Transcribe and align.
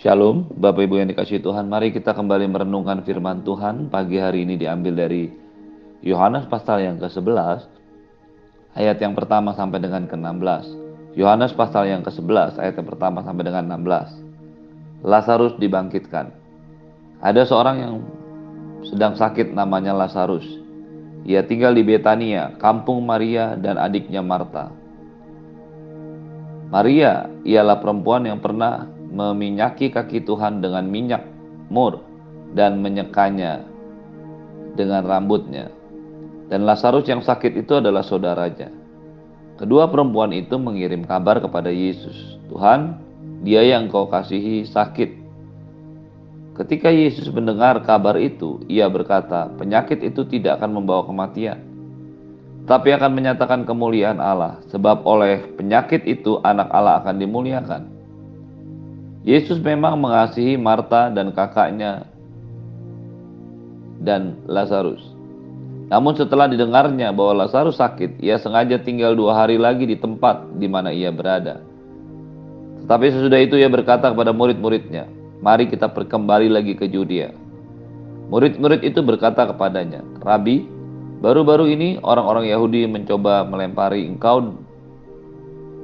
Shalom, 0.00 0.48
Bapak 0.56 0.88
Ibu 0.88 0.96
yang 0.96 1.12
dikasih 1.12 1.44
Tuhan. 1.44 1.68
Mari 1.68 1.92
kita 1.92 2.16
kembali 2.16 2.48
merenungkan 2.48 3.04
firman 3.04 3.44
Tuhan. 3.44 3.92
Pagi 3.92 4.16
hari 4.16 4.48
ini 4.48 4.56
diambil 4.56 4.96
dari 4.96 5.28
Yohanes 6.00 6.48
pasal 6.48 6.80
yang 6.80 6.96
ke-11, 6.96 7.68
ayat 8.80 8.96
yang 8.96 9.12
pertama 9.12 9.52
sampai 9.52 9.76
dengan 9.76 10.08
ke-16. 10.08 10.64
Yohanes 11.20 11.52
pasal 11.52 11.92
yang 11.92 12.00
ke-11, 12.00 12.56
ayat 12.56 12.80
yang 12.80 12.88
pertama 12.88 13.20
sampai 13.20 13.44
dengan 13.44 13.76
16. 13.76 15.04
Lazarus 15.04 15.60
dibangkitkan. 15.60 16.32
Ada 17.20 17.44
seorang 17.44 17.76
yang 17.84 17.94
sedang 18.88 19.20
sakit 19.20 19.52
namanya 19.52 19.92
Lazarus. 19.92 20.48
Ia 21.28 21.44
tinggal 21.44 21.76
di 21.76 21.84
Betania, 21.84 22.56
kampung 22.56 23.04
Maria 23.04 23.52
dan 23.52 23.76
adiknya 23.76 24.24
Marta. 24.24 24.72
Maria 26.72 27.28
ialah 27.44 27.76
perempuan 27.84 28.24
yang 28.24 28.40
pernah 28.40 28.96
meminyaki 29.10 29.90
kaki 29.90 30.22
Tuhan 30.22 30.62
dengan 30.62 30.86
minyak 30.86 31.26
mur 31.68 32.02
dan 32.54 32.78
menyekanya 32.82 33.62
dengan 34.78 35.02
rambutnya. 35.06 35.70
Dan 36.50 36.66
Lazarus 36.66 37.06
yang 37.06 37.22
sakit 37.22 37.62
itu 37.62 37.78
adalah 37.78 38.02
saudaranya. 38.02 38.70
Kedua 39.54 39.86
perempuan 39.86 40.34
itu 40.34 40.56
mengirim 40.56 41.06
kabar 41.06 41.38
kepada 41.38 41.70
Yesus, 41.70 42.40
"Tuhan, 42.50 42.98
dia 43.46 43.62
yang 43.62 43.86
kau 43.86 44.08
kasihi 44.10 44.66
sakit." 44.66 45.20
Ketika 46.58 46.90
Yesus 46.90 47.30
mendengar 47.30 47.78
kabar 47.86 48.18
itu, 48.18 48.58
ia 48.66 48.90
berkata, 48.90 49.52
"Penyakit 49.60 50.02
itu 50.02 50.26
tidak 50.26 50.58
akan 50.58 50.80
membawa 50.80 51.06
kematian, 51.06 51.60
tapi 52.66 52.90
akan 52.90 53.12
menyatakan 53.14 53.62
kemuliaan 53.62 54.18
Allah, 54.18 54.58
sebab 54.72 55.06
oleh 55.06 55.44
penyakit 55.54 56.02
itu 56.08 56.42
anak 56.42 56.72
Allah 56.74 57.04
akan 57.04 57.20
dimuliakan." 57.20 57.99
Yesus 59.20 59.60
memang 59.60 60.00
mengasihi 60.00 60.56
Marta 60.56 61.12
dan 61.12 61.32
kakaknya 61.36 62.08
dan 64.00 64.40
Lazarus. 64.48 65.04
Namun 65.92 66.16
setelah 66.16 66.48
didengarnya 66.48 67.12
bahwa 67.12 67.44
Lazarus 67.44 67.76
sakit, 67.76 68.22
ia 68.22 68.40
sengaja 68.40 68.80
tinggal 68.80 69.12
dua 69.12 69.44
hari 69.44 69.60
lagi 69.60 69.84
di 69.84 69.98
tempat 69.98 70.56
di 70.56 70.70
mana 70.70 70.94
ia 70.94 71.12
berada. 71.12 71.60
Tetapi 72.86 73.06
sesudah 73.12 73.42
itu 73.42 73.60
ia 73.60 73.68
berkata 73.68 74.08
kepada 74.08 74.32
murid-muridnya, 74.32 75.04
Mari 75.40 75.72
kita 75.72 75.88
kembali 75.88 76.52
lagi 76.52 76.76
ke 76.76 76.84
Judea. 76.84 77.32
Murid-murid 78.28 78.84
itu 78.84 79.00
berkata 79.00 79.48
kepadanya, 79.48 80.04
Rabi, 80.20 80.68
baru-baru 81.24 81.72
ini 81.72 81.96
orang-orang 82.04 82.46
Yahudi 82.52 82.84
mencoba 82.86 83.42
melempari 83.48 84.04
engkau. 84.04 84.52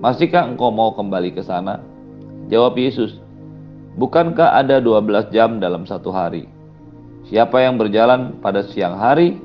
Masihkah 0.05 0.45
engkau 0.45 0.69
mau 0.69 0.93
kembali 0.93 1.33
ke 1.33 1.41
sana? 1.41 1.81
Jawab 2.53 2.77
Yesus, 2.79 3.19
Bukankah 3.97 4.61
ada 4.61 4.77
12 4.77 5.33
jam 5.33 5.57
dalam 5.57 5.89
satu 5.89 6.13
hari? 6.13 6.45
Siapa 7.33 7.65
yang 7.65 7.81
berjalan 7.81 8.37
pada 8.45 8.61
siang 8.69 9.01
hari, 9.01 9.41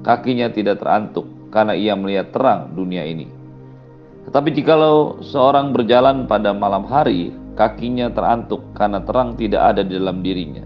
kakinya 0.00 0.48
tidak 0.48 0.80
terantuk 0.80 1.28
karena 1.52 1.76
ia 1.76 1.92
melihat 1.92 2.32
terang 2.32 2.72
dunia 2.72 3.04
ini. 3.04 3.28
Tetapi 4.24 4.48
jikalau 4.56 5.20
seorang 5.20 5.76
berjalan 5.76 6.24
pada 6.24 6.56
malam 6.56 6.88
hari, 6.88 7.36
kakinya 7.52 8.08
terantuk 8.08 8.64
karena 8.72 9.04
terang 9.04 9.36
tidak 9.36 9.60
ada 9.60 9.84
di 9.84 9.92
dalam 9.92 10.24
dirinya. 10.24 10.64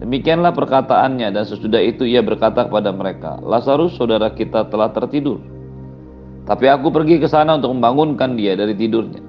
Demikianlah 0.00 0.56
perkataannya 0.56 1.28
dan 1.28 1.44
sesudah 1.44 1.84
itu 1.84 2.08
ia 2.08 2.24
berkata 2.24 2.64
kepada 2.64 2.88
mereka, 2.88 3.36
Lazarus 3.44 4.00
saudara 4.00 4.32
kita 4.32 4.64
telah 4.72 4.88
tertidur. 4.96 5.44
Tapi 6.48 6.72
aku 6.72 6.88
pergi 6.88 7.20
ke 7.20 7.28
sana 7.28 7.60
untuk 7.60 7.76
membangunkan 7.76 8.32
dia 8.32 8.56
dari 8.56 8.72
tidurnya. 8.72 9.25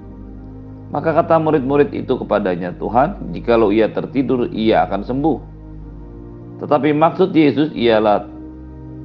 Maka 0.87 1.11
kata 1.11 1.35
murid-murid 1.35 1.91
itu 1.91 2.15
kepadanya, 2.15 2.71
Tuhan, 2.79 3.35
jikalau 3.35 3.75
ia 3.75 3.91
tertidur, 3.91 4.47
ia 4.55 4.87
akan 4.87 5.03
sembuh. 5.03 5.37
Tetapi 6.63 6.95
maksud 6.95 7.35
Yesus 7.35 7.75
ialah 7.75 8.23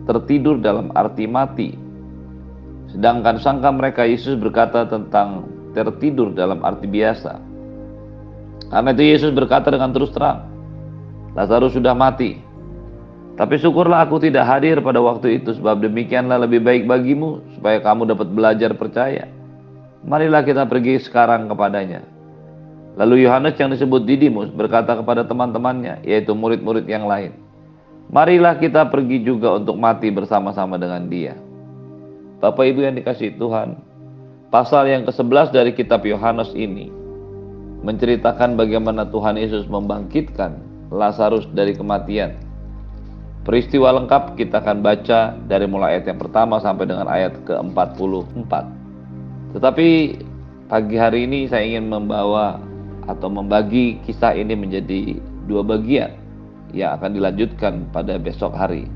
tertidur 0.06 0.62
dalam 0.62 0.94
arti 0.94 1.26
mati. 1.26 1.74
Sedangkan 2.94 3.42
sangka 3.42 3.74
mereka 3.74 4.06
Yesus 4.06 4.38
berkata 4.38 4.86
tentang 4.86 5.50
tertidur 5.74 6.30
dalam 6.30 6.62
arti 6.62 6.86
biasa. 6.86 7.32
Karena 8.70 8.90
itu 8.94 9.04
Yesus 9.04 9.30
berkata 9.34 9.68
dengan 9.74 9.90
terus 9.90 10.14
terang, 10.14 10.48
Lazarus 11.34 11.74
sudah 11.74 11.98
mati. 11.98 12.38
Tapi 13.32 13.56
syukurlah 13.56 14.04
aku 14.06 14.20
tidak 14.20 14.44
hadir 14.44 14.78
pada 14.84 15.00
waktu 15.00 15.40
itu 15.40 15.56
sebab 15.56 15.80
demikianlah 15.80 16.44
lebih 16.44 16.60
baik 16.60 16.84
bagimu 16.84 17.40
supaya 17.56 17.80
kamu 17.80 18.12
dapat 18.12 18.28
belajar 18.30 18.70
percaya. 18.76 19.41
Marilah 20.02 20.42
kita 20.42 20.66
pergi 20.66 20.98
sekarang 20.98 21.46
kepadanya. 21.46 22.02
Lalu 22.98 23.24
Yohanes 23.24 23.56
yang 23.56 23.72
disebut 23.72 24.04
Didimus 24.04 24.52
berkata 24.52 24.98
kepada 24.98 25.24
teman-temannya, 25.24 26.04
yaitu 26.04 26.36
murid-murid 26.36 26.84
yang 26.84 27.08
lain, 27.08 27.32
Marilah 28.12 28.60
kita 28.60 28.92
pergi 28.92 29.24
juga 29.24 29.56
untuk 29.56 29.80
mati 29.80 30.12
bersama-sama 30.12 30.76
dengan 30.76 31.08
dia. 31.08 31.32
Bapak 32.44 32.60
Ibu 32.68 32.84
yang 32.84 33.00
dikasih 33.00 33.40
Tuhan, 33.40 33.80
pasal 34.52 34.84
yang 34.90 35.08
ke-11 35.08 35.48
dari 35.48 35.72
kitab 35.72 36.04
Yohanes 36.04 36.52
ini 36.52 36.92
menceritakan 37.80 38.60
bagaimana 38.60 39.08
Tuhan 39.08 39.40
Yesus 39.40 39.64
membangkitkan 39.64 40.60
Lazarus 40.92 41.48
dari 41.56 41.72
kematian. 41.72 42.36
Peristiwa 43.48 43.90
lengkap 43.96 44.36
kita 44.36 44.60
akan 44.60 44.84
baca 44.84 45.34
dari 45.48 45.64
mulai 45.64 45.96
ayat 45.96 46.12
yang 46.12 46.20
pertama 46.20 46.60
sampai 46.60 46.84
dengan 46.84 47.08
ayat 47.08 47.32
ke-44. 47.48 48.81
Tetapi 49.52 49.88
pagi 50.72 50.96
hari 50.96 51.28
ini 51.28 51.44
saya 51.44 51.68
ingin 51.68 51.92
membawa 51.92 52.56
atau 53.04 53.28
membagi 53.28 54.00
kisah 54.08 54.32
ini 54.32 54.56
menjadi 54.56 55.20
dua 55.44 55.60
bagian 55.60 56.16
yang 56.72 56.96
akan 56.96 57.12
dilanjutkan 57.12 57.84
pada 57.92 58.16
besok 58.16 58.56
hari. 58.56 58.88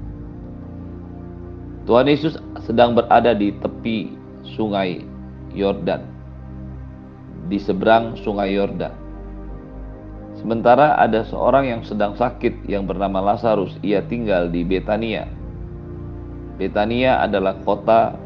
Tuhan 1.84 2.08
Yesus 2.08 2.40
sedang 2.64 2.96
berada 2.96 3.36
di 3.36 3.52
tepi 3.62 4.10
sungai 4.56 5.04
Yordan, 5.52 6.02
di 7.46 7.60
seberang 7.60 8.16
sungai 8.24 8.56
Yordan. 8.56 8.90
Sementara 10.40 10.98
ada 10.98 11.22
seorang 11.28 11.68
yang 11.68 11.82
sedang 11.84 12.16
sakit 12.16 12.66
yang 12.66 12.88
bernama 12.88 13.22
Lazarus, 13.32 13.76
ia 13.84 14.02
tinggal 14.04 14.48
di 14.50 14.64
Betania. 14.66 15.28
Betania 16.56 17.20
adalah 17.20 17.56
kota 17.62 18.16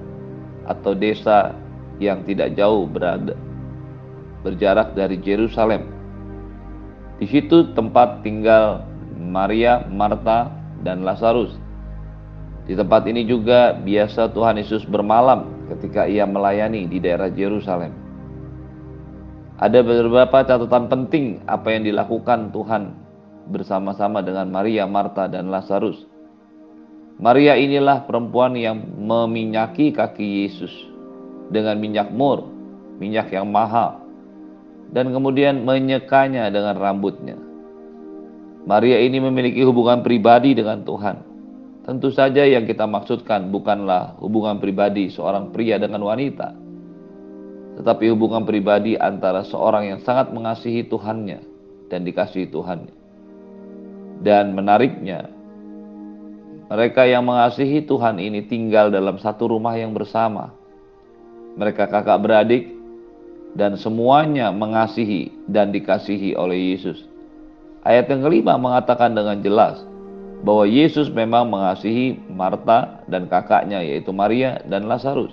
atau 0.64 0.94
desa 0.94 1.54
yang 2.00 2.24
tidak 2.24 2.56
jauh 2.56 2.88
berada 2.88 3.36
berjarak 4.42 4.96
dari 4.96 5.20
Yerusalem. 5.20 5.84
Di 7.20 7.28
situ 7.28 7.76
tempat 7.76 8.24
tinggal 8.24 8.84
Maria, 9.20 9.84
Marta, 9.92 10.48
dan 10.80 11.04
Lazarus. 11.04 11.52
Di 12.64 12.72
tempat 12.72 13.04
ini 13.04 13.28
juga 13.28 13.76
biasa 13.76 14.32
Tuhan 14.32 14.56
Yesus 14.56 14.88
bermalam 14.88 15.68
ketika 15.68 16.08
ia 16.08 16.24
melayani 16.24 16.88
di 16.88 16.96
daerah 16.96 17.28
Yerusalem. 17.28 17.92
Ada 19.60 19.84
beberapa 19.84 20.40
catatan 20.40 20.88
penting 20.88 21.44
apa 21.44 21.68
yang 21.68 21.84
dilakukan 21.84 22.48
Tuhan 22.48 22.96
bersama-sama 23.52 24.24
dengan 24.24 24.48
Maria, 24.48 24.88
Marta, 24.88 25.28
dan 25.28 25.52
Lazarus. 25.52 26.08
Maria 27.20 27.60
inilah 27.60 28.08
perempuan 28.08 28.56
yang 28.56 28.80
meminyaki 28.80 29.92
kaki 29.92 30.48
Yesus 30.48 30.89
dengan 31.50 31.76
minyak 31.82 32.08
mur, 32.14 32.46
minyak 33.02 33.28
yang 33.34 33.50
mahal, 33.50 34.00
dan 34.94 35.10
kemudian 35.10 35.66
menyekanya 35.66 36.48
dengan 36.48 36.78
rambutnya. 36.78 37.36
Maria 38.64 39.02
ini 39.02 39.18
memiliki 39.18 39.66
hubungan 39.66 40.06
pribadi 40.06 40.54
dengan 40.54 40.86
Tuhan. 40.86 41.16
Tentu 41.80 42.12
saja 42.12 42.44
yang 42.44 42.68
kita 42.68 42.84
maksudkan 42.84 43.50
bukanlah 43.50 44.14
hubungan 44.20 44.60
pribadi 44.60 45.10
seorang 45.10 45.50
pria 45.50 45.80
dengan 45.80 46.04
wanita, 46.06 46.54
tetapi 47.80 48.12
hubungan 48.12 48.44
pribadi 48.44 49.00
antara 49.00 49.42
seorang 49.48 49.88
yang 49.88 50.00
sangat 50.04 50.28
mengasihi 50.30 50.84
Tuhannya 50.86 51.40
dan 51.88 52.04
dikasihi 52.04 52.52
Tuhannya. 52.52 52.94
Dan 54.20 54.52
menariknya, 54.52 55.32
mereka 56.68 57.08
yang 57.08 57.24
mengasihi 57.24 57.88
Tuhan 57.88 58.20
ini 58.20 58.44
tinggal 58.44 58.92
dalam 58.92 59.16
satu 59.16 59.48
rumah 59.48 59.80
yang 59.80 59.96
bersama, 59.96 60.52
mereka 61.58 61.90
kakak 61.90 62.20
beradik, 62.22 62.70
dan 63.54 63.74
semuanya 63.74 64.54
mengasihi 64.54 65.34
dan 65.50 65.74
dikasihi 65.74 66.38
oleh 66.38 66.74
Yesus. 66.74 67.02
Ayat 67.82 68.12
yang 68.12 68.22
kelima 68.22 68.54
mengatakan 68.60 69.16
dengan 69.16 69.40
jelas 69.40 69.80
bahwa 70.44 70.64
Yesus 70.68 71.08
memang 71.10 71.48
mengasihi 71.48 72.16
Marta 72.30 73.02
dan 73.08 73.26
kakaknya 73.26 73.80
yaitu 73.82 74.12
Maria 74.12 74.60
dan 74.68 74.86
Lazarus. 74.86 75.32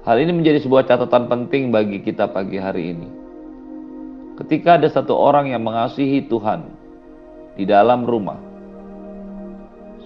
Hal 0.00 0.16
ini 0.16 0.32
menjadi 0.32 0.64
sebuah 0.64 0.88
catatan 0.88 1.28
penting 1.28 1.68
bagi 1.68 2.00
kita 2.00 2.32
pagi 2.32 2.56
hari 2.56 2.96
ini. 2.96 3.08
Ketika 4.40 4.80
ada 4.80 4.88
satu 4.88 5.12
orang 5.12 5.52
yang 5.52 5.60
mengasihi 5.60 6.24
Tuhan 6.24 6.64
di 7.60 7.68
dalam 7.68 8.08
rumah, 8.08 8.40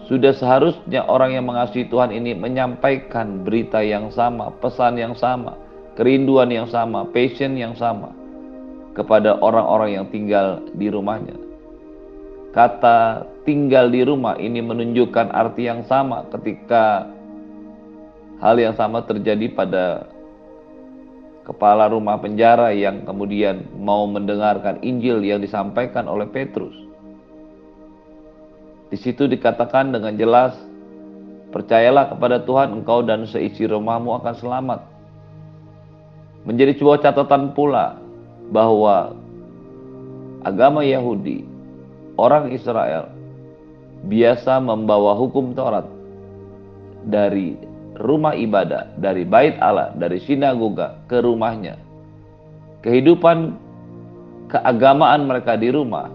sudah 0.06 0.36
seharusnya 0.36 1.04
orang 1.08 1.36
yang 1.36 1.48
mengasihi 1.48 1.88
Tuhan 1.88 2.12
ini 2.12 2.36
menyampaikan 2.36 3.42
berita 3.42 3.80
yang 3.80 4.12
sama, 4.12 4.52
pesan 4.60 5.00
yang 5.00 5.16
sama, 5.16 5.56
kerinduan 5.96 6.52
yang 6.52 6.68
sama, 6.68 7.08
passion 7.08 7.56
yang 7.56 7.72
sama. 7.74 8.12
kepada 8.94 9.36
orang-orang 9.42 9.98
yang 9.98 10.06
tinggal 10.08 10.62
di 10.72 10.86
rumahnya. 10.86 11.34
Kata 12.54 13.26
tinggal 13.42 13.90
di 13.90 14.06
rumah 14.06 14.38
ini 14.38 14.62
menunjukkan 14.62 15.34
arti 15.34 15.66
yang 15.66 15.82
sama 15.90 16.22
ketika 16.30 17.10
hal 18.38 18.54
yang 18.54 18.78
sama 18.78 19.02
terjadi 19.02 19.50
pada 19.50 20.06
kepala 21.42 21.90
rumah 21.90 22.22
penjara 22.22 22.70
yang 22.70 23.02
kemudian 23.02 23.66
mau 23.82 24.06
mendengarkan 24.06 24.78
Injil 24.86 25.20
yang 25.26 25.42
disampaikan 25.42 26.06
oleh 26.06 26.30
Petrus. 26.30 26.72
Di 28.92 28.96
situ 29.00 29.24
dikatakan 29.24 29.94
dengan 29.94 30.14
jelas, 30.16 30.54
percayalah 31.54 32.10
kepada 32.12 32.42
Tuhan 32.42 32.82
engkau 32.82 33.00
dan 33.06 33.24
seisi 33.30 33.64
rumahmu 33.64 34.10
akan 34.20 34.34
selamat. 34.36 34.80
Menjadi 36.44 36.76
sebuah 36.76 37.00
catatan 37.00 37.56
pula 37.56 37.96
bahwa 38.52 39.16
agama 40.44 40.84
Yahudi 40.84 41.46
orang 42.20 42.52
Israel 42.52 43.08
biasa 44.04 44.60
membawa 44.60 45.16
hukum 45.16 45.56
Taurat 45.56 45.88
dari 47.08 47.56
rumah 47.96 48.36
ibadah, 48.36 48.92
dari 49.00 49.24
bait 49.24 49.56
Allah, 49.62 49.94
dari 49.96 50.20
sinagoga 50.20 51.00
ke 51.08 51.24
rumahnya. 51.24 51.80
Kehidupan 52.84 53.56
keagamaan 54.52 55.24
mereka 55.24 55.56
di 55.56 55.72
rumah 55.72 56.12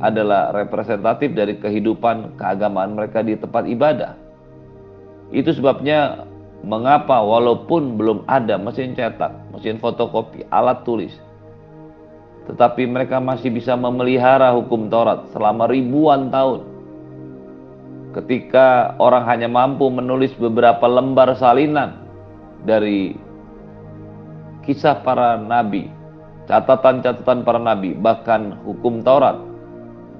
adalah 0.00 0.52
representatif 0.52 1.32
dari 1.32 1.56
kehidupan 1.56 2.36
keagamaan 2.36 2.96
mereka 2.96 3.24
di 3.24 3.36
tempat 3.36 3.64
ibadah. 3.64 4.12
Itu 5.32 5.56
sebabnya 5.56 6.28
mengapa 6.64 7.20
walaupun 7.20 7.96
belum 7.96 8.18
ada 8.28 8.60
mesin 8.60 8.92
cetak, 8.92 9.32
mesin 9.54 9.80
fotokopi, 9.80 10.44
alat 10.52 10.84
tulis, 10.84 11.12
tetapi 12.46 12.86
mereka 12.86 13.18
masih 13.18 13.50
bisa 13.50 13.74
memelihara 13.74 14.54
hukum 14.54 14.86
Taurat 14.86 15.26
selama 15.34 15.66
ribuan 15.66 16.30
tahun. 16.30 16.62
Ketika 18.14 18.96
orang 18.96 19.28
hanya 19.28 19.48
mampu 19.50 19.92
menulis 19.92 20.32
beberapa 20.40 20.88
lembar 20.88 21.36
salinan 21.36 22.00
dari 22.64 23.12
kisah 24.64 25.04
para 25.04 25.36
nabi, 25.36 25.92
catatan-catatan 26.48 27.44
para 27.44 27.60
nabi, 27.60 27.92
bahkan 27.92 28.56
hukum 28.64 29.04
Taurat, 29.04 29.36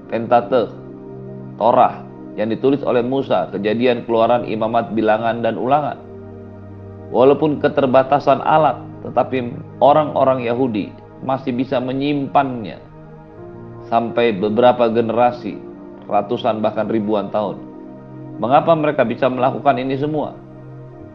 Pentateuch, 0.07 0.71
Torah 1.59 2.07
yang 2.37 2.53
ditulis 2.53 2.79
oleh 2.85 3.01
Musa, 3.01 3.49
kejadian 3.49 4.05
keluaran 4.05 4.45
imamat 4.45 4.93
bilangan 4.93 5.41
dan 5.41 5.57
ulangan. 5.57 5.97
Walaupun 7.09 7.57
keterbatasan 7.63 8.43
alat, 8.43 8.77
tetapi 9.07 9.55
orang-orang 9.81 10.45
Yahudi 10.45 10.93
masih 11.25 11.55
bisa 11.55 11.81
menyimpannya 11.81 12.77
sampai 13.89 14.35
beberapa 14.37 14.91
generasi, 14.91 15.57
ratusan 16.05 16.59
bahkan 16.61 16.91
ribuan 16.91 17.31
tahun. 17.31 17.57
Mengapa 18.37 18.77
mereka 18.77 19.01
bisa 19.01 19.25
melakukan 19.31 19.81
ini 19.81 19.97
semua? 19.97 20.37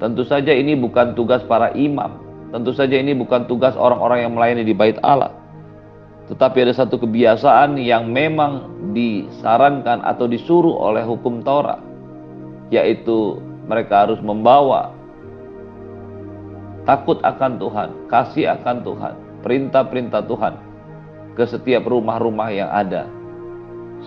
Tentu 0.02 0.26
saja 0.26 0.50
ini 0.50 0.74
bukan 0.74 1.14
tugas 1.14 1.46
para 1.46 1.70
imam. 1.78 2.18
Tentu 2.50 2.74
saja 2.74 2.98
ini 2.98 3.14
bukan 3.14 3.46
tugas 3.46 3.78
orang-orang 3.78 4.26
yang 4.26 4.32
melayani 4.34 4.66
di 4.66 4.74
bait 4.74 4.98
Allah. 5.06 5.30
Tetapi 6.32 6.64
ada 6.64 6.72
satu 6.72 6.96
kebiasaan 6.96 7.76
yang 7.76 8.08
memang 8.08 8.72
disarankan 8.96 10.00
atau 10.00 10.24
disuruh 10.24 10.80
oleh 10.80 11.04
hukum 11.04 11.44
Taurat, 11.44 11.76
yaitu 12.72 13.36
mereka 13.68 14.08
harus 14.08 14.16
membawa 14.24 14.96
takut 16.88 17.20
akan 17.20 17.60
Tuhan, 17.60 17.88
kasih 18.08 18.48
akan 18.48 18.80
Tuhan, 18.80 19.14
perintah-perintah 19.44 20.24
Tuhan 20.24 20.56
ke 21.36 21.44
setiap 21.44 21.84
rumah-rumah 21.84 22.48
yang 22.48 22.72
ada. 22.72 23.04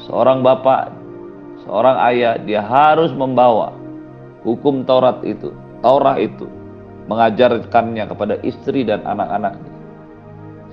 Seorang 0.09 0.41
bapak, 0.41 0.89
seorang 1.61 2.09
ayah, 2.09 2.41
dia 2.41 2.65
harus 2.65 3.13
membawa 3.13 3.69
hukum 4.41 4.81
Taurat 4.81 5.21
itu, 5.21 5.53
Taurat 5.85 6.17
itu, 6.17 6.49
mengajarkannya 7.05 8.09
kepada 8.09 8.41
istri 8.41 8.81
dan 8.81 9.05
anak-anaknya. 9.05 9.74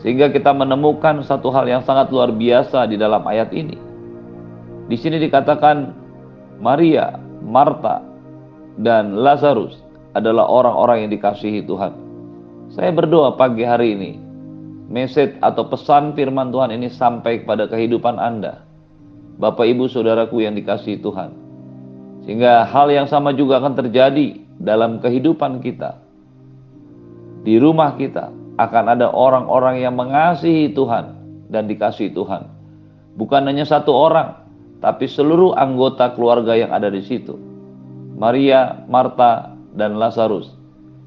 Sehingga 0.03 0.35
kita 0.35 0.51
menemukan 0.51 1.23
satu 1.23 1.55
hal 1.55 1.71
yang 1.71 1.87
sangat 1.87 2.11
luar 2.11 2.35
biasa 2.35 2.91
di 2.91 2.99
dalam 2.99 3.23
ayat 3.23 3.55
ini. 3.55 3.79
Di 4.91 4.99
sini 4.99 5.23
dikatakan 5.23 5.95
Maria, 6.59 7.15
Marta, 7.39 8.03
dan 8.83 9.15
Lazarus 9.15 9.79
adalah 10.19 10.51
orang-orang 10.51 11.07
yang 11.07 11.11
dikasihi 11.15 11.63
Tuhan. 11.63 11.95
Saya 12.75 12.91
berdoa 12.91 13.39
pagi 13.39 13.63
hari 13.63 13.95
ini 13.95 14.13
message 14.91 15.39
atau 15.39 15.71
pesan 15.71 16.19
firman 16.19 16.51
Tuhan 16.51 16.75
ini 16.75 16.91
sampai 16.91 17.47
kepada 17.47 17.71
kehidupan 17.71 18.19
Anda. 18.19 18.67
Bapak 19.39 19.65
Ibu 19.65 19.87
Saudaraku 19.87 20.43
yang 20.43 20.59
dikasihi 20.59 20.99
Tuhan. 20.99 21.31
Sehingga 22.27 22.67
hal 22.67 22.91
yang 22.91 23.07
sama 23.07 23.31
juga 23.33 23.63
akan 23.63 23.79
terjadi 23.79 24.39
dalam 24.59 24.99
kehidupan 24.99 25.63
kita. 25.63 25.99
Di 27.43 27.59
rumah 27.59 27.95
kita 27.99 28.42
akan 28.61 28.85
ada 28.99 29.09
orang-orang 29.09 29.81
yang 29.81 29.97
mengasihi 29.97 30.73
Tuhan 30.73 31.17
dan 31.49 31.69
dikasihi 31.69 32.13
Tuhan. 32.13 32.49
Bukan 33.17 33.45
hanya 33.45 33.69
satu 33.69 33.93
orang, 33.93 34.43
tapi 34.81 35.09
seluruh 35.09 35.53
anggota 35.57 36.13
keluarga 36.17 36.57
yang 36.57 36.73
ada 36.73 36.89
di 36.89 37.05
situ. 37.05 37.37
Maria, 38.17 38.85
Marta, 38.89 39.53
dan 39.77 39.97
Lazarus. 39.97 40.53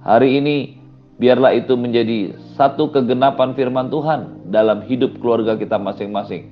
Hari 0.06 0.42
ini 0.42 0.78
biarlah 1.18 1.54
itu 1.56 1.74
menjadi 1.74 2.38
satu 2.58 2.94
kegenapan 2.94 3.58
firman 3.58 3.90
Tuhan 3.90 4.52
dalam 4.54 4.86
hidup 4.86 5.18
keluarga 5.22 5.58
kita 5.58 5.82
masing-masing. 5.82 6.50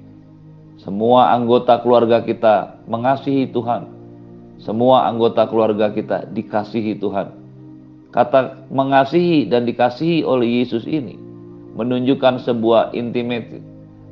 Semua 0.82 1.32
anggota 1.32 1.78
keluarga 1.86 2.26
kita 2.26 2.82
mengasihi 2.90 3.50
Tuhan. 3.54 3.88
Semua 4.58 5.06
anggota 5.06 5.46
keluarga 5.46 5.94
kita 5.94 6.26
dikasihi 6.34 6.98
Tuhan. 6.98 7.43
Kata 8.14 8.70
mengasihi 8.70 9.50
dan 9.50 9.66
dikasihi 9.66 10.22
oleh 10.22 10.62
Yesus 10.62 10.86
ini 10.86 11.18
menunjukkan 11.74 12.46
sebuah 12.46 12.94
intimate, 12.94 13.58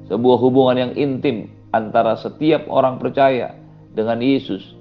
sebuah 0.09 0.37
hubungan 0.41 0.89
yang 0.89 0.93
intim 0.97 1.45
antara 1.69 2.17
setiap 2.17 2.65
orang 2.65 2.97
percaya 2.97 3.53
dengan 3.93 4.17
Yesus. 4.17 4.73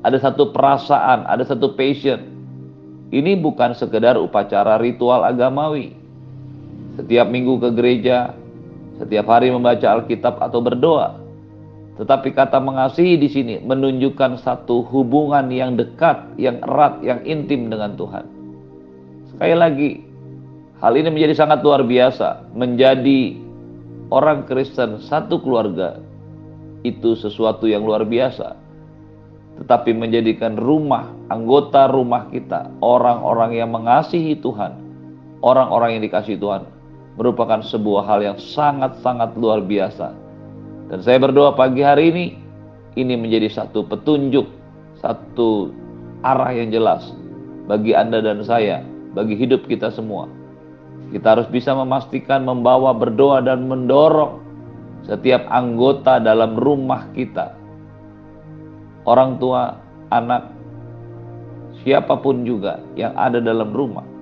Ada 0.00 0.32
satu 0.32 0.48
perasaan, 0.48 1.28
ada 1.28 1.44
satu 1.44 1.76
passion. 1.76 2.24
Ini 3.12 3.36
bukan 3.36 3.76
sekedar 3.76 4.16
upacara 4.16 4.80
ritual 4.80 5.28
agamawi, 5.28 5.92
setiap 6.96 7.28
minggu 7.28 7.60
ke 7.60 7.68
gereja, 7.76 8.32
setiap 8.96 9.28
hari 9.28 9.52
membaca 9.52 9.92
Alkitab 9.92 10.40
atau 10.40 10.64
berdoa. 10.64 11.20
Tetapi 12.00 12.34
kata 12.34 12.58
mengasihi 12.58 13.20
di 13.20 13.28
sini 13.30 13.54
menunjukkan 13.62 14.40
satu 14.40 14.82
hubungan 14.88 15.46
yang 15.52 15.78
dekat, 15.78 16.26
yang 16.40 16.58
erat, 16.64 16.98
yang 17.06 17.20
intim 17.22 17.70
dengan 17.70 17.94
Tuhan. 17.94 18.33
Sekali 19.34 19.56
lagi, 19.58 19.90
hal 20.78 20.94
ini 20.94 21.10
menjadi 21.10 21.34
sangat 21.34 21.66
luar 21.66 21.82
biasa. 21.82 22.54
Menjadi 22.54 23.34
orang 24.14 24.46
Kristen 24.46 25.02
satu 25.02 25.42
keluarga 25.42 25.98
itu 26.86 27.18
sesuatu 27.18 27.66
yang 27.66 27.82
luar 27.82 28.06
biasa. 28.06 28.54
Tetapi 29.58 29.90
menjadikan 29.90 30.54
rumah, 30.54 31.10
anggota 31.34 31.90
rumah 31.90 32.30
kita, 32.30 32.70
orang-orang 32.78 33.58
yang 33.58 33.74
mengasihi 33.74 34.38
Tuhan, 34.38 34.78
orang-orang 35.42 35.98
yang 35.98 36.02
dikasihi 36.06 36.38
Tuhan, 36.38 36.70
merupakan 37.18 37.58
sebuah 37.58 38.06
hal 38.06 38.20
yang 38.22 38.38
sangat-sangat 38.38 39.34
luar 39.34 39.66
biasa. 39.66 40.14
Dan 40.94 41.02
saya 41.02 41.18
berdoa 41.18 41.58
pagi 41.58 41.82
hari 41.82 42.14
ini, 42.14 42.26
ini 42.94 43.14
menjadi 43.18 43.50
satu 43.50 43.82
petunjuk, 43.82 44.46
satu 45.02 45.74
arah 46.22 46.54
yang 46.54 46.70
jelas 46.70 47.10
bagi 47.66 47.94
Anda 47.94 48.22
dan 48.22 48.42
saya, 48.46 48.93
bagi 49.14 49.38
hidup 49.38 49.64
kita 49.70 49.94
semua. 49.94 50.26
Kita 51.14 51.38
harus 51.38 51.48
bisa 51.48 51.72
memastikan 51.72 52.42
membawa 52.42 52.90
berdoa 52.90 53.38
dan 53.40 53.70
mendorong 53.70 54.42
setiap 55.06 55.46
anggota 55.48 56.18
dalam 56.18 56.58
rumah 56.58 57.06
kita. 57.14 57.54
Orang 59.06 59.38
tua, 59.38 59.78
anak, 60.10 60.50
siapa 61.86 62.18
pun 62.18 62.42
juga 62.42 62.82
yang 62.98 63.14
ada 63.14 63.38
dalam 63.38 63.70
rumah 63.70 64.14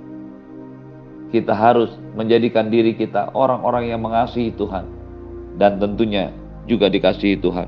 kita 1.32 1.56
harus 1.56 1.88
menjadikan 2.12 2.68
diri 2.68 2.92
kita 2.92 3.32
orang-orang 3.32 3.88
yang 3.88 4.04
mengasihi 4.04 4.52
Tuhan 4.52 4.84
dan 5.56 5.80
tentunya 5.80 6.28
juga 6.68 6.92
dikasihi 6.92 7.40
Tuhan. 7.40 7.66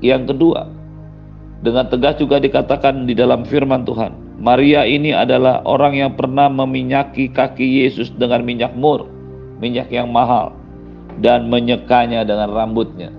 Yang 0.00 0.32
kedua, 0.32 0.64
dengan 1.60 1.84
tegas 1.92 2.16
juga 2.16 2.40
dikatakan 2.40 3.04
di 3.04 3.12
dalam 3.12 3.44
firman 3.44 3.84
Tuhan, 3.84 4.16
Maria 4.40 4.88
ini 4.88 5.12
adalah 5.12 5.60
orang 5.68 6.00
yang 6.00 6.12
pernah 6.16 6.48
meminyaki 6.48 7.28
kaki 7.28 7.84
Yesus 7.84 8.08
dengan 8.16 8.40
minyak 8.40 8.72
mur, 8.72 9.04
minyak 9.60 9.92
yang 9.92 10.08
mahal, 10.08 10.56
dan 11.20 11.52
menyekanya 11.52 12.24
dengan 12.24 12.48
rambutnya. 12.48 13.12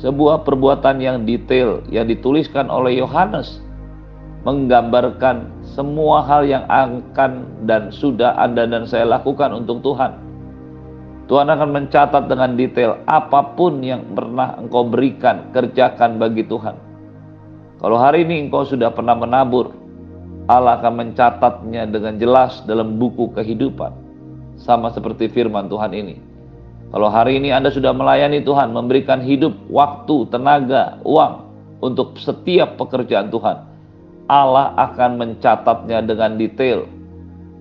Sebuah 0.00 0.48
perbuatan 0.48 0.96
yang 1.04 1.28
detail 1.28 1.84
yang 1.92 2.08
dituliskan 2.08 2.72
oleh 2.72 2.96
Yohanes 2.96 3.60
menggambarkan 4.48 5.68
semua 5.76 6.24
hal 6.24 6.48
yang 6.48 6.64
akan 6.72 7.44
dan 7.68 7.92
sudah 7.92 8.32
Anda 8.40 8.64
dan 8.64 8.88
saya 8.88 9.04
lakukan 9.04 9.52
untuk 9.52 9.84
Tuhan. 9.84 10.16
Tuhan 11.28 11.52
akan 11.52 11.68
mencatat 11.68 12.32
dengan 12.32 12.56
detail 12.56 12.96
apa 13.04 13.52
pun 13.60 13.84
yang 13.84 14.08
pernah 14.16 14.56
engkau 14.56 14.88
berikan, 14.88 15.52
kerjakan 15.52 16.16
bagi 16.16 16.48
Tuhan. 16.48 16.80
Kalau 17.76 18.00
hari 18.00 18.24
ini 18.24 18.48
engkau 18.48 18.64
sudah 18.64 18.88
pernah 18.94 19.18
menabur, 19.18 19.84
Allah 20.46 20.78
akan 20.78 20.94
mencatatnya 21.02 21.90
dengan 21.90 22.22
jelas 22.22 22.62
dalam 22.70 23.02
buku 23.02 23.34
kehidupan. 23.34 23.90
Sama 24.62 24.94
seperti 24.94 25.26
firman 25.30 25.66
Tuhan 25.66 25.90
ini. 25.90 26.16
Kalau 26.94 27.10
hari 27.10 27.42
ini 27.42 27.50
Anda 27.50 27.74
sudah 27.74 27.90
melayani 27.90 28.46
Tuhan, 28.46 28.70
memberikan 28.70 29.18
hidup, 29.18 29.52
waktu, 29.66 30.30
tenaga, 30.30 31.02
uang 31.02 31.50
untuk 31.82 32.14
setiap 32.16 32.78
pekerjaan 32.78 33.28
Tuhan, 33.28 33.58
Allah 34.30 34.72
akan 34.78 35.18
mencatatnya 35.18 36.02
dengan 36.06 36.38
detail. 36.38 36.86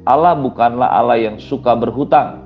Allah 0.06 0.38
bukanlah 0.38 0.88
Allah 0.94 1.18
yang 1.18 1.42
suka 1.42 1.74
berhutang, 1.74 2.46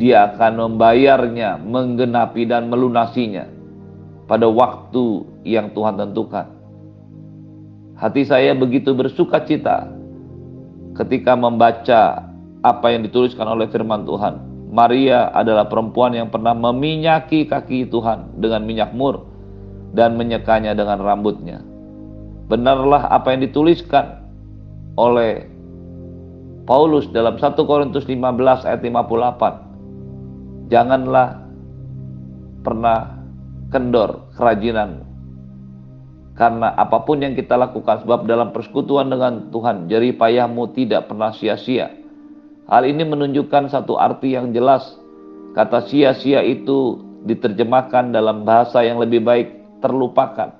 dia 0.00 0.32
akan 0.32 0.64
membayarnya, 0.64 1.60
menggenapi 1.60 2.48
dan 2.48 2.72
melunasinya 2.72 3.44
pada 4.24 4.48
waktu 4.48 5.28
yang 5.44 5.70
Tuhan 5.76 6.00
tentukan. 6.00 6.57
Hati 7.98 8.22
saya 8.22 8.54
begitu 8.54 8.94
bersuka 8.94 9.42
cita 9.42 9.90
ketika 10.94 11.34
membaca 11.34 12.30
apa 12.62 12.86
yang 12.94 13.02
dituliskan 13.02 13.42
oleh 13.50 13.66
firman 13.66 14.06
Tuhan. 14.06 14.38
Maria 14.70 15.34
adalah 15.34 15.66
perempuan 15.66 16.14
yang 16.14 16.30
pernah 16.30 16.54
meminyaki 16.54 17.50
kaki 17.50 17.90
Tuhan 17.90 18.38
dengan 18.38 18.62
minyak 18.62 18.94
mur 18.94 19.26
dan 19.96 20.14
menyekanya 20.14 20.78
dengan 20.78 21.02
rambutnya. 21.02 21.58
Benarlah 22.46 23.10
apa 23.10 23.34
yang 23.34 23.42
dituliskan 23.48 24.22
oleh 24.94 25.48
Paulus 26.68 27.08
dalam 27.10 27.40
1 27.40 27.56
Korintus 27.64 28.04
15 28.04 28.68
ayat 28.68 28.84
58 28.84 30.68
janganlah 30.68 31.40
pernah 32.60 33.24
kendor 33.72 34.28
kerajinan 34.36 35.07
karena 36.38 36.70
apa 36.78 37.02
pun 37.02 37.18
yang 37.18 37.34
kita 37.34 37.58
lakukan 37.58 38.06
sebab 38.06 38.24
dalam 38.30 38.54
persekutuan 38.54 39.10
dengan 39.10 39.50
Tuhan 39.50 39.90
jeri 39.90 40.14
payahmu 40.14 40.70
tidak 40.72 41.10
pernah 41.10 41.34
sia-sia. 41.34 41.90
Hal 42.70 42.86
ini 42.86 43.02
menunjukkan 43.02 43.74
satu 43.74 43.98
arti 43.98 44.38
yang 44.38 44.54
jelas. 44.54 44.86
Kata 45.58 45.82
sia-sia 45.90 46.46
itu 46.46 47.02
diterjemahkan 47.26 48.14
dalam 48.14 48.46
bahasa 48.46 48.86
yang 48.86 49.02
lebih 49.02 49.26
baik 49.26 49.48
terlupakan. 49.82 50.54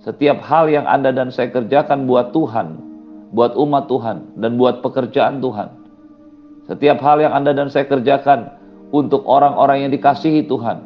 Setiap 0.00 0.40
hal 0.40 0.72
yang 0.72 0.88
Anda 0.88 1.12
dan 1.12 1.28
saya 1.28 1.52
kerjakan 1.52 2.08
buat 2.08 2.32
Tuhan 2.32 2.88
buat 3.32 3.52
umat 3.56 3.88
Tuhan 3.92 4.40
dan 4.40 4.56
buat 4.56 4.80
pekerjaan 4.80 5.44
Tuhan. 5.44 5.68
Setiap 6.68 7.00
hal 7.00 7.20
yang 7.20 7.32
Anda 7.32 7.56
dan 7.56 7.68
saya 7.72 7.88
kerjakan 7.88 8.52
untuk 8.92 9.24
orang-orang 9.24 9.88
yang 9.88 9.92
dikasihi 9.92 10.48
Tuhan 10.48 10.84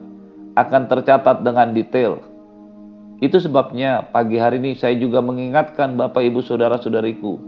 akan 0.58 0.82
tercatat 0.90 1.42
dengan 1.42 1.74
detail. 1.74 2.22
Itu 3.22 3.38
sebabnya 3.38 4.10
pagi 4.10 4.34
hari 4.34 4.58
ini 4.58 4.74
saya 4.74 4.98
juga 4.98 5.22
mengingatkan 5.22 5.94
Bapak 5.94 6.26
Ibu 6.26 6.42
Saudara-saudariku, 6.42 7.38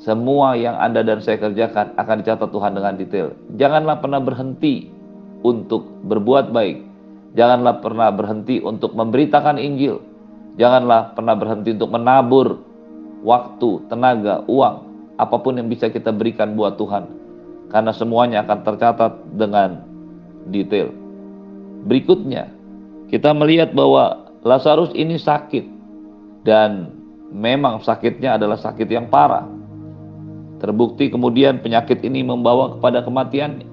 semua 0.00 0.56
yang 0.56 0.72
Anda 0.80 1.04
dan 1.04 1.20
saya 1.20 1.36
kerjakan 1.36 2.00
akan 2.00 2.16
dicatat 2.24 2.48
Tuhan 2.48 2.72
dengan 2.72 2.96
detail. 2.96 3.36
Janganlah 3.60 4.00
pernah 4.00 4.24
berhenti 4.24 4.88
untuk 5.44 5.84
berbuat 6.08 6.56
baik. 6.56 6.78
Janganlah 7.36 7.84
pernah 7.84 8.08
berhenti 8.08 8.64
untuk 8.64 8.96
memberitakan 8.96 9.60
Injil. 9.60 10.00
Janganlah 10.56 11.12
pernah 11.12 11.36
berhenti 11.36 11.76
untuk 11.76 11.92
menabur 11.92 12.64
waktu, 13.20 13.84
tenaga, 13.92 14.48
uang, 14.48 14.76
apa 15.20 15.36
pun 15.44 15.60
yang 15.60 15.68
bisa 15.68 15.92
kita 15.92 16.08
berikan 16.08 16.56
buat 16.56 16.80
Tuhan 16.80 17.04
karena 17.68 17.92
semuanya 17.92 18.42
akan 18.48 18.58
tercatat 18.64 19.12
dengan 19.36 19.84
detail. 20.48 20.88
Berikutnya, 21.84 22.48
kita 23.12 23.36
melihat 23.36 23.76
bahwa 23.76 24.19
Lazarus 24.40 24.92
ini 24.96 25.20
sakit 25.20 25.64
dan 26.48 26.96
memang 27.28 27.84
sakitnya 27.84 28.40
adalah 28.40 28.56
sakit 28.56 28.88
yang 28.88 29.12
parah. 29.12 29.44
Terbukti 30.60 31.08
kemudian 31.08 31.60
penyakit 31.60 32.00
ini 32.04 32.24
membawa 32.24 32.76
kepada 32.76 33.00
kematian. 33.04 33.64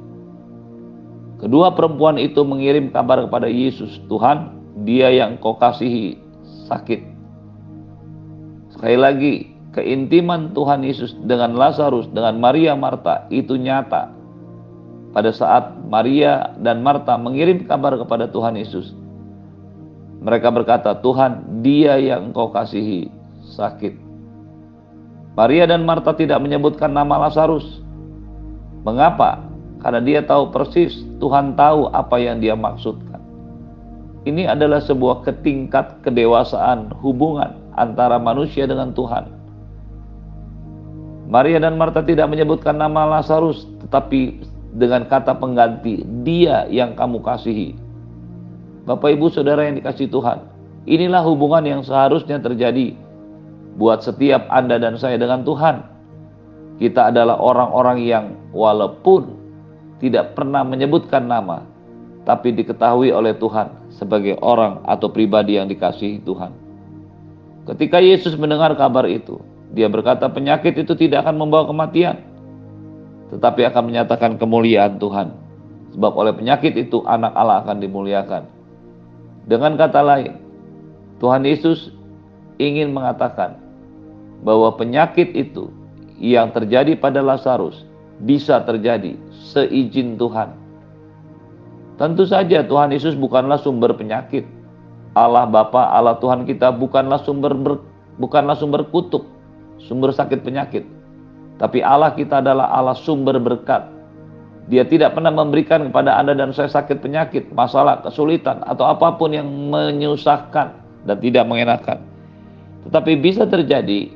Kedua 1.37 1.75
perempuan 1.75 2.17
itu 2.17 2.41
mengirim 2.41 2.89
kabar 2.89 3.21
kepada 3.27 3.45
Yesus, 3.45 4.01
Tuhan, 4.09 4.57
dia 4.83 5.11
yang 5.11 5.37
kau 5.37 5.55
kasihi 5.55 6.17
sakit. 6.67 7.01
Sekali 8.73 8.97
lagi, 8.97 9.33
keintiman 9.77 10.51
Tuhan 10.57 10.81
Yesus 10.81 11.13
dengan 11.23 11.53
Lazarus, 11.53 12.09
dengan 12.09 12.41
Maria 12.41 12.73
Marta 12.73 13.29
itu 13.29 13.55
nyata. 13.55 14.09
Pada 15.13 15.31
saat 15.31 15.77
Maria 15.87 16.57
dan 16.61 16.81
Marta 16.83 17.15
mengirim 17.15 17.63
kabar 17.69 17.95
kepada 17.95 18.29
Tuhan 18.29 18.57
Yesus, 18.57 18.93
mereka 20.23 20.49
berkata, 20.49 20.97
"Tuhan, 20.97 21.61
Dia 21.61 21.97
yang 22.01 22.31
Engkau 22.31 22.49
kasihi 22.49 23.09
sakit." 23.57 23.93
Maria 25.37 25.69
dan 25.69 25.85
Marta 25.85 26.17
tidak 26.17 26.41
menyebutkan 26.41 26.89
nama 26.89 27.29
Lazarus. 27.29 27.85
Mengapa? 28.81 29.45
Karena 29.77 30.01
dia 30.01 30.25
tahu 30.25 30.49
persis 30.49 31.05
Tuhan 31.21 31.53
tahu 31.53 31.93
apa 31.93 32.17
yang 32.17 32.41
dia 32.41 32.57
maksudkan. 32.57 33.21
Ini 34.25 34.49
adalah 34.49 34.81
sebuah 34.81 35.21
ketingkat 35.21 36.01
kedewasaan 36.01 36.89
hubungan 36.97 37.53
antara 37.77 38.17
manusia 38.17 38.65
dengan 38.65 38.89
Tuhan 38.97 39.37
Maria 41.27 41.59
dan 41.59 41.75
Marta 41.75 41.99
tidak 41.99 42.31
menyebutkan 42.31 42.79
nama 42.79 43.03
Lazarus, 43.03 43.67
tetapi 43.83 44.47
dengan 44.79 45.03
kata 45.11 45.35
pengganti, 45.35 46.07
dia 46.23 46.63
yang 46.71 46.95
kamu 46.95 47.19
kasihi. 47.19 47.75
Bapak 48.87 49.19
ibu 49.19 49.27
saudara 49.27 49.67
yang 49.67 49.75
dikasih 49.75 50.07
Tuhan, 50.07 50.47
inilah 50.87 51.19
hubungan 51.27 51.59
yang 51.67 51.81
seharusnya 51.83 52.39
terjadi 52.39 52.95
buat 53.75 53.99
setiap 53.99 54.47
Anda 54.47 54.79
dan 54.79 54.95
saya 54.95 55.19
dengan 55.19 55.43
Tuhan. 55.43 55.83
Kita 56.79 57.11
adalah 57.11 57.35
orang-orang 57.35 57.99
yang 58.07 58.25
walaupun 58.55 59.35
tidak 59.99 60.39
pernah 60.39 60.63
menyebutkan 60.63 61.27
nama, 61.27 61.67
tapi 62.23 62.55
diketahui 62.55 63.11
oleh 63.11 63.35
Tuhan 63.35 63.91
sebagai 63.91 64.39
orang 64.39 64.79
atau 64.87 65.11
pribadi 65.11 65.59
yang 65.59 65.67
dikasihi 65.67 66.23
Tuhan. 66.23 66.55
Ketika 67.67 67.99
Yesus 67.99 68.39
mendengar 68.39 68.71
kabar 68.79 69.03
itu, 69.11 69.43
dia 69.75 69.91
berkata 69.91 70.31
penyakit 70.31 70.79
itu 70.79 70.95
tidak 70.95 71.27
akan 71.27 71.43
membawa 71.43 71.67
kematian, 71.67 72.23
tetapi 73.35 73.67
akan 73.67 73.83
menyatakan 73.83 74.39
kemuliaan 74.39 74.95
Tuhan. 74.95 75.35
Sebab 75.91 76.13
oleh 76.15 76.31
penyakit 76.31 76.71
itu 76.79 77.03
anak 77.03 77.35
Allah 77.35 77.67
akan 77.67 77.83
dimuliakan. 77.83 78.56
Dengan 79.47 79.79
kata 79.79 80.03
lain, 80.03 80.37
Tuhan 81.23 81.47
Yesus 81.47 81.95
ingin 82.59 82.91
mengatakan 82.91 83.57
bahwa 84.43 84.75
penyakit 84.75 85.33
itu 85.33 85.71
yang 86.19 86.51
terjadi 86.51 86.93
pada 86.99 87.23
Lazarus 87.23 87.87
bisa 88.21 88.61
terjadi 88.67 89.15
seizin 89.31 90.19
Tuhan. 90.19 90.53
Tentu 91.97 92.29
saja 92.29 92.61
Tuhan 92.61 92.93
Yesus 92.93 93.17
bukanlah 93.17 93.57
sumber 93.57 93.95
penyakit. 93.97 94.45
Allah 95.17 95.49
Bapa, 95.49 95.89
Allah 95.89 96.19
Tuhan 96.21 96.45
kita 96.45 96.69
bukanlah 96.69 97.25
sumber 97.25 97.57
ber, 97.57 97.81
bukanlah 98.21 98.53
sumber 98.53 98.85
kutuk 98.93 99.25
sumber 99.81 100.13
sakit 100.13 100.41
penyakit. 100.41 100.85
Tapi 101.57 101.81
Allah 101.81 102.13
kita 102.13 102.41
adalah 102.41 102.69
Allah 102.69 102.93
sumber 102.93 103.41
berkat. 103.41 103.96
Dia 104.67 104.83
tidak 104.83 105.15
pernah 105.15 105.31
memberikan 105.31 105.87
kepada 105.87 106.19
Anda 106.19 106.35
dan 106.35 106.51
saya 106.51 106.67
sakit 106.67 106.99
penyakit, 106.99 107.55
masalah, 107.55 108.03
kesulitan, 108.03 108.59
atau 108.67 108.83
apa 108.83 109.15
pun 109.15 109.31
yang 109.31 109.47
menyusahkan 109.47 110.75
dan 111.07 111.17
tidak 111.23 111.47
mengenakan. 111.47 112.03
Tetapi 112.83 113.15
bisa 113.23 113.47
terjadi, 113.47 114.11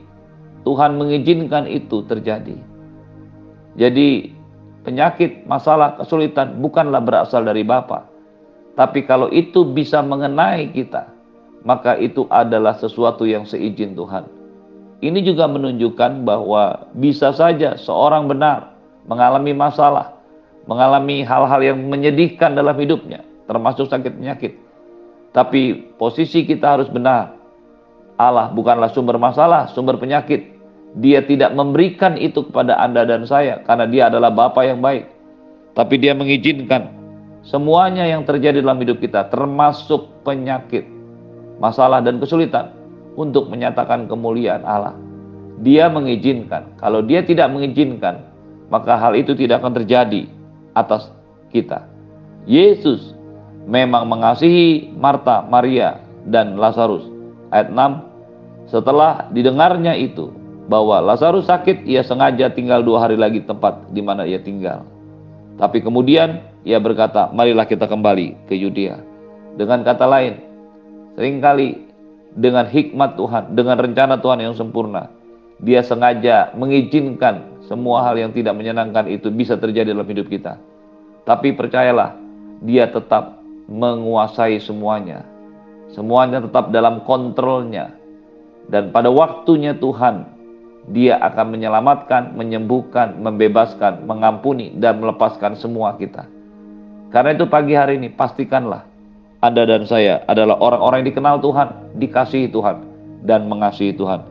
Tuhan 0.68 1.00
mengizinkan 1.00 1.72
itu 1.72 2.04
terjadi. 2.04 2.60
Jadi 3.80 4.36
penyakit, 4.84 5.48
masalah, 5.48 5.96
kesulitan 6.04 6.60
bukanlah 6.60 7.00
berasal 7.00 7.48
dari 7.48 7.64
Bapa. 7.64 8.12
Tapi 8.76 9.08
kalau 9.08 9.32
itu 9.32 9.64
bisa 9.64 10.04
mengenai 10.04 10.68
kita, 10.76 11.08
maka 11.64 11.96
itu 11.96 12.28
adalah 12.28 12.76
sesuatu 12.76 13.24
yang 13.24 13.48
seizin 13.48 13.96
Tuhan. 13.96 14.28
Ini 15.02 15.20
juga 15.26 15.50
menunjukkan 15.50 16.28
bahwa 16.28 16.92
bisa 16.94 17.34
saja 17.34 17.74
seorang 17.80 18.30
benar 18.30 18.78
mengalami 19.10 19.50
masalah, 19.50 20.21
mengalami 20.70 21.26
hal-hal 21.26 21.62
yang 21.62 21.80
menyedihkan 21.90 22.54
dalam 22.54 22.78
hidupnya, 22.78 23.26
termasuk 23.50 23.90
sakit 23.90 24.14
penyakit. 24.18 24.54
Tapi 25.32 25.96
posisi 25.96 26.44
kita 26.44 26.78
harus 26.78 26.92
benar. 26.92 27.40
Allah 28.20 28.54
bukanlah 28.54 28.92
sumber 28.92 29.18
masalah, 29.18 29.72
sumber 29.72 29.98
penyakit. 29.98 30.60
Dia 31.00 31.24
tidak 31.24 31.56
memberikan 31.56 32.20
itu 32.20 32.44
kepada 32.52 32.76
Anda 32.84 33.08
dan 33.08 33.24
saya 33.24 33.64
karena 33.64 33.88
dia 33.88 34.04
adalah 34.12 34.30
Bapa 34.30 34.68
yang 34.68 34.84
baik. 34.84 35.08
Tapi 35.72 35.96
dia 35.96 36.12
mengizinkan 36.12 36.92
semuanya 37.48 38.04
yang 38.04 38.28
terjadi 38.28 38.60
dalam 38.60 38.76
hidup 38.84 39.00
kita 39.00 39.32
termasuk 39.32 40.12
penyakit, 40.28 40.84
masalah 41.64 42.04
dan 42.04 42.20
kesulitan 42.20 42.76
untuk 43.16 43.48
menyatakan 43.48 44.06
kemuliaan 44.12 44.68
Allah. 44.68 45.00
Dia 45.64 45.88
mengizinkan. 45.88 46.76
Kalau 46.76 47.00
dia 47.06 47.24
tidak 47.24 47.48
mengizinkan, 47.56 48.20
maka 48.68 49.00
hal 49.00 49.16
itu 49.16 49.32
tidak 49.32 49.64
akan 49.64 49.80
terjadi 49.80 50.28
atas 50.74 51.12
kita. 51.52 51.86
Yesus 52.48 53.14
memang 53.68 54.08
mengasihi 54.10 54.90
Marta, 54.98 55.46
Maria, 55.46 56.02
dan 56.26 56.58
Lazarus. 56.58 57.06
Ayat 57.52 57.70
6, 57.74 58.72
setelah 58.72 59.28
didengarnya 59.36 59.94
itu, 60.00 60.32
bahwa 60.72 61.04
Lazarus 61.04 61.52
sakit, 61.52 61.84
ia 61.84 62.00
sengaja 62.06 62.48
tinggal 62.54 62.80
dua 62.80 63.04
hari 63.04 63.20
lagi 63.20 63.44
tempat 63.44 63.92
di 63.92 64.00
mana 64.00 64.24
ia 64.24 64.40
tinggal. 64.40 64.88
Tapi 65.60 65.84
kemudian 65.84 66.40
ia 66.64 66.80
berkata, 66.80 67.28
marilah 67.36 67.68
kita 67.68 67.92
kembali 67.92 68.48
ke 68.48 68.56
Yudea. 68.56 68.96
Dengan 69.60 69.84
kata 69.84 70.08
lain, 70.08 70.40
sering 71.20 71.44
kali 71.44 71.92
dengan 72.32 72.64
hikmat 72.64 73.20
Tuhan, 73.20 73.52
dengan 73.52 73.76
rencana 73.76 74.24
Tuhan 74.24 74.40
yang 74.40 74.56
sempurna, 74.56 75.12
dia 75.60 75.84
sengaja 75.84 76.56
mengizinkan 76.56 77.61
semua 77.72 78.04
hal 78.04 78.20
yang 78.20 78.36
tidak 78.36 78.52
menyenangkan 78.52 79.08
itu 79.08 79.32
bisa 79.32 79.56
terjadi 79.56 79.96
dalam 79.96 80.04
hidup 80.04 80.28
kita. 80.28 80.60
Tapi 81.24 81.56
percayalah, 81.56 82.20
dia 82.60 82.92
tetap 82.92 83.40
menguasai 83.72 84.60
semuanya. 84.60 85.24
Semuanya 85.96 86.44
tetap 86.44 86.76
dalam 86.76 87.08
kontrolnya. 87.08 87.96
Dan 88.68 88.92
pada 88.92 89.08
waktunya 89.08 89.72
Tuhan, 89.72 90.28
dia 90.92 91.16
akan 91.24 91.56
menyelamatkan, 91.56 92.36
menyembuhkan, 92.36 93.16
membebaskan, 93.24 94.04
mengampuni, 94.04 94.76
dan 94.76 95.00
melepaskan 95.00 95.56
semua 95.56 95.96
kita. 95.96 96.28
Karena 97.16 97.40
itu 97.40 97.48
pagi 97.48 97.72
hari 97.72 98.00
ini 98.04 98.12
pastikanlah 98.12 98.84
Anda 99.40 99.64
dan 99.64 99.88
saya 99.88 100.28
adalah 100.28 100.60
orang-orang 100.60 101.08
yang 101.08 101.10
dikenal 101.16 101.40
Tuhan, 101.40 102.00
dikasihi 102.04 102.52
Tuhan, 102.52 102.84
dan 103.24 103.48
mengasihi 103.48 103.96
Tuhan. 103.96 104.28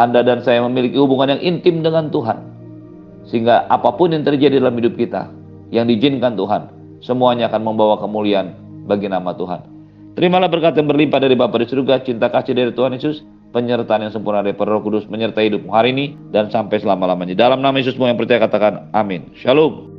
Anda 0.00 0.24
dan 0.24 0.40
saya 0.40 0.64
memiliki 0.64 0.96
hubungan 0.96 1.36
yang 1.36 1.42
intim 1.44 1.84
dengan 1.84 2.08
Tuhan. 2.08 2.51
Sehingga 3.28 3.70
apa 3.70 3.94
pun 3.94 4.10
yang 4.10 4.26
terjadi 4.26 4.58
dalam 4.58 4.74
hidup 4.78 4.98
kita, 4.98 5.30
yang 5.70 5.86
diizinkan 5.86 6.34
Tuhan, 6.34 6.68
semuanya 7.02 7.48
akan 7.50 7.62
membawa 7.62 7.98
kemuliaan 7.98 8.54
bagi 8.86 9.06
nama 9.06 9.32
Tuhan. 9.34 9.72
Terimalah 10.12 10.52
berkat 10.52 10.76
yang 10.76 10.90
berlimpah 10.90 11.20
dari 11.24 11.32
Bapa 11.32 11.56
di 11.56 11.66
surga, 11.70 12.04
cinta 12.04 12.28
kasih 12.28 12.52
dari 12.52 12.72
Tuhan 12.76 12.92
Yesus, 12.92 13.24
penyertaan 13.52 14.08
yang 14.08 14.12
sempurna 14.12 14.44
dari 14.44 14.56
Roh 14.56 14.80
Kudus 14.84 15.08
menyertai 15.08 15.48
hidupmu 15.52 15.72
hari 15.72 15.92
ini 15.92 16.16
dan 16.32 16.48
sampai 16.52 16.80
selama-lamanya. 16.80 17.36
Dalam 17.36 17.64
nama 17.64 17.76
Yesus 17.76 17.96
semua 17.96 18.12
yang 18.12 18.20
percaya 18.20 18.40
katakan 18.40 18.92
amin. 18.92 19.32
Shalom. 19.36 19.91